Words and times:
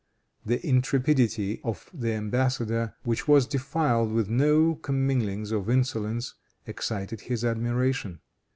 The 0.43 0.59
intrepidity 0.65 1.61
of 1.63 1.91
the 1.93 2.11
embassador, 2.13 2.95
which 3.03 3.27
was 3.27 3.45
defiled 3.45 4.11
with 4.11 4.29
no 4.31 4.73
comminglings 4.73 5.51
of 5.51 5.69
insolence, 5.69 6.33
excited 6.65 7.21
his 7.21 7.45
admiration. 7.45 8.21